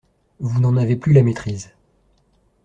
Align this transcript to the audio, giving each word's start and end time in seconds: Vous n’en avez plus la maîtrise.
Vous 0.39 0.59
n’en 0.59 0.77
avez 0.77 0.95
plus 0.95 1.13
la 1.13 1.21
maîtrise. 1.21 1.75